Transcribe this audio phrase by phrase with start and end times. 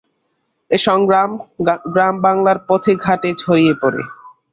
[0.71, 1.31] এ সংগ্রাম
[1.93, 4.01] গ্রাম-বাংলার পথে-ঘাটে ছড়িয়ে পড়ে।